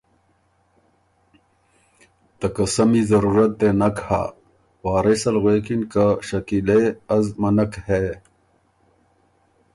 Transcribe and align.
ته 2.39 2.47
قسمی 2.57 3.01
ضرورت 3.11 3.51
دې 3.59 3.69
نک 3.79 3.97
هۀ“ 4.07 4.23
وارث 4.83 5.23
ال 5.29 5.37
غوېکِن 5.43 5.81
که 5.91 6.05
”شکیلے! 6.27 6.81
ـــ 6.93 6.93
از 7.15 7.25
منک 7.41 7.73
هې 7.85 8.03